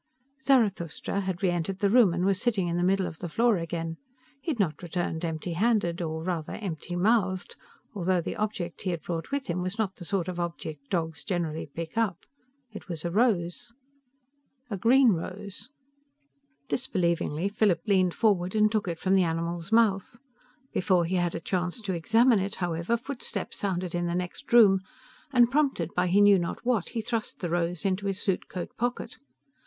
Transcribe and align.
Zarathustra 0.41 1.19
had 1.21 1.43
re 1.43 1.51
entered 1.51 1.77
the 1.77 1.91
room 1.91 2.11
and 2.11 2.25
was 2.25 2.41
sitting 2.41 2.67
in 2.67 2.75
the 2.75 2.81
middle 2.81 3.05
of 3.05 3.19
the 3.19 3.29
floor 3.29 3.57
again. 3.57 3.97
He 4.41 4.49
had 4.49 4.57
not 4.59 4.81
returned 4.81 5.23
empty 5.23 5.53
handed 5.53 6.01
or 6.01 6.23
rather, 6.23 6.53
empty 6.53 6.95
mouthed 6.95 7.55
although 7.93 8.19
the 8.19 8.35
object 8.35 8.81
he 8.81 8.89
had 8.89 9.03
brought 9.03 9.29
with 9.29 9.45
him 9.45 9.61
was 9.61 9.77
not 9.77 9.97
the 9.97 10.03
sort 10.03 10.27
of 10.27 10.39
object 10.39 10.89
dogs 10.89 11.23
generally 11.23 11.67
pick 11.67 11.99
up. 11.99 12.25
It 12.71 12.89
was 12.89 13.05
a 13.05 13.11
rose 13.11 13.73
A 14.71 14.75
green 14.79 15.09
rose. 15.11 15.69
Disbelievingly, 16.67 17.47
Philip 17.47 17.81
leaned 17.85 18.15
forward 18.15 18.55
and 18.55 18.71
took 18.71 18.87
it 18.87 18.97
from 18.97 19.13
the 19.13 19.23
animal's 19.23 19.71
mouth. 19.71 20.17
Before 20.73 21.05
he 21.05 21.17
had 21.17 21.35
a 21.35 21.39
chance 21.39 21.79
to 21.81 21.93
examine 21.93 22.39
it, 22.39 22.55
however, 22.55 22.97
footsteps 22.97 23.57
sounded 23.59 23.93
in 23.93 24.07
the 24.07 24.15
next 24.15 24.51
room, 24.51 24.79
and 25.31 25.51
prompted 25.51 25.93
by 25.93 26.07
he 26.07 26.21
knew 26.21 26.39
not 26.39 26.65
what, 26.65 26.89
he 26.89 27.01
thrust 27.01 27.37
the 27.39 27.51
rose 27.51 27.85
into 27.85 28.07
his 28.07 28.19
suitcoat 28.19 28.75
pocket. 28.77 29.17